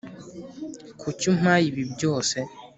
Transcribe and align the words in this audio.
kuki 0.99 1.23
umpaye 1.33 1.63
ibi 1.71 1.83
byose? 1.93 2.37